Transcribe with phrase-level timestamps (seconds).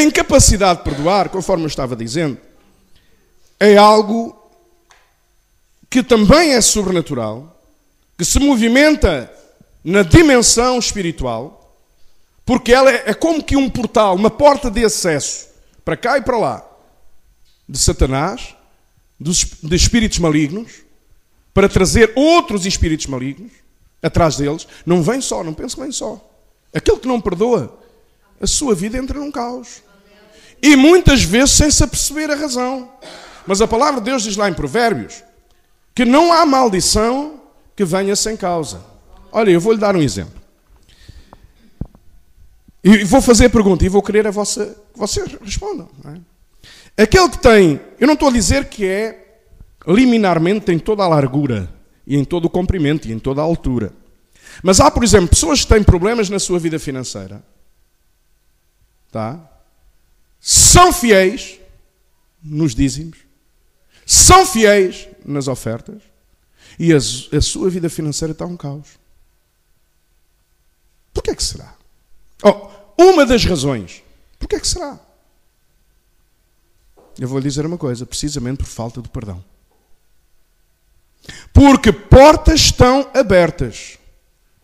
[0.00, 2.38] A incapacidade de perdoar, conforme eu estava dizendo,
[3.60, 4.34] é algo
[5.90, 7.62] que também é sobrenatural,
[8.16, 9.30] que se movimenta
[9.84, 11.76] na dimensão espiritual,
[12.46, 15.48] porque ela é como que um portal, uma porta de acesso
[15.84, 16.66] para cá e para lá
[17.68, 18.56] de Satanás,
[19.20, 20.82] de espíritos malignos,
[21.52, 23.52] para trazer outros espíritos malignos
[24.02, 24.66] atrás deles.
[24.86, 26.26] Não vem só, não pense que vem só.
[26.72, 27.78] Aquele que não perdoa,
[28.40, 29.89] a sua vida entra num caos.
[30.62, 32.90] E muitas vezes sem se aperceber a razão.
[33.46, 35.22] Mas a palavra de Deus diz lá em Provérbios
[35.94, 37.40] que não há maldição
[37.74, 38.82] que venha sem causa.
[39.32, 40.40] Olha, eu vou lhe dar um exemplo.
[42.82, 45.88] E vou fazer a pergunta e vou querer a vossa, que vocês respondam.
[46.96, 47.02] É?
[47.02, 49.42] Aquele que tem, eu não estou a dizer que é
[49.86, 51.68] liminarmente em toda a largura
[52.06, 53.92] e em todo o comprimento e em toda a altura.
[54.62, 57.42] Mas há, por exemplo, pessoas que têm problemas na sua vida financeira.
[59.10, 59.38] Tá?
[60.40, 61.60] São fiéis
[62.42, 63.18] nos dízimos.
[64.06, 66.02] São fiéis nas ofertas.
[66.78, 68.98] E a, a sua vida financeira está um caos.
[71.12, 71.74] Por que é que será?
[72.42, 72.68] Oh,
[72.98, 74.02] uma das razões.
[74.38, 74.98] Por que é que será?
[77.18, 79.44] Eu vou lhe dizer uma coisa, precisamente por falta de perdão.
[81.52, 83.98] Porque portas estão abertas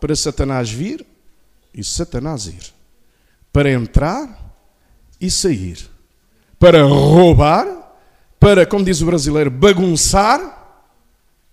[0.00, 1.04] para Satanás vir
[1.74, 2.72] e Satanás ir.
[3.52, 4.45] Para entrar
[5.20, 5.88] e sair.
[6.58, 7.66] Para roubar,
[8.38, 10.56] para, como diz o brasileiro, bagunçar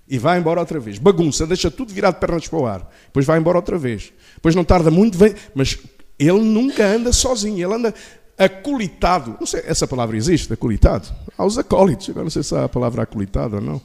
[0.08, 0.98] e vai embora outra vez.
[0.98, 2.90] Bagunça, deixa tudo virado de pernas para o ar.
[3.06, 4.14] Depois vai embora outra vez.
[4.36, 5.34] Depois não tarda muito, vem.
[5.56, 5.80] Mas
[6.20, 7.94] ele nunca anda sozinho, ele anda
[8.38, 9.38] acolitado.
[9.40, 11.08] Não sei, essa palavra existe, acolitado?
[11.38, 13.82] Há os acólitos, agora não sei se há a palavra acolitado ou não.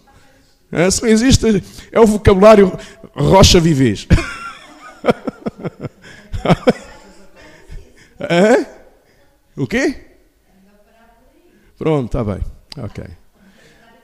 [0.71, 2.71] Essa não existe, é o vocabulário
[3.15, 4.07] rocha vivês.
[8.21, 8.68] é?
[9.59, 9.95] O quê?
[11.77, 12.41] Pronto, está bem.
[12.77, 13.05] Ok.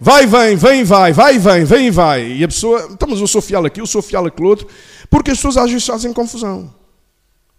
[0.01, 2.33] Vai, vem, vem, vai, vai, vem, vem vai.
[2.33, 4.69] E a pessoa, então, mas eu sou fiel aqui, eu sou fiel aquele outro,
[5.09, 6.75] porque as pessoas às vezes fazem confusão.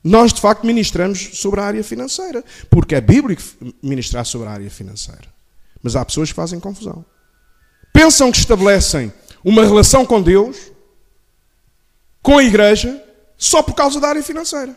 [0.04, 3.42] Nós, de facto, ministramos sobre a área financeira, porque é bíblico
[3.82, 5.34] ministrar sobre a área financeira.
[5.82, 7.04] Mas há pessoas que fazem confusão.
[7.92, 9.12] Pensam que estabelecem
[9.44, 10.72] uma relação com Deus,
[12.22, 13.02] com a igreja,
[13.38, 14.76] só por causa da área financeira.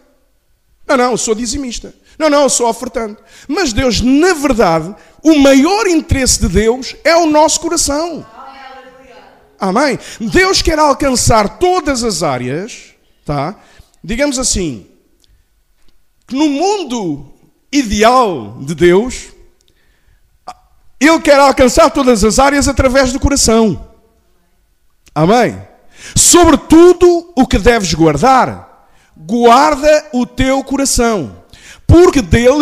[0.89, 1.95] Não, não, eu sou dizimista.
[2.19, 3.21] Não, não, eu sou ofertante.
[3.47, 8.27] Mas Deus, na verdade, o maior interesse de Deus é o nosso coração.
[9.61, 9.99] Amém?
[10.21, 12.95] Deus quer alcançar todas as áreas,
[13.25, 13.57] tá?
[14.03, 14.87] Digamos assim,
[16.27, 17.35] que no mundo
[17.71, 19.27] ideal de Deus,
[20.99, 23.89] Ele quer alcançar todas as áreas através do coração.
[25.15, 25.61] Amém?
[26.15, 28.68] Sobretudo o que deves guardar
[29.19, 31.43] guarda o teu coração,
[31.87, 32.49] porque dele